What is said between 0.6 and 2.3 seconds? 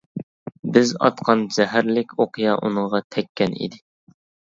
بىز ئاتقان زەھەرلىك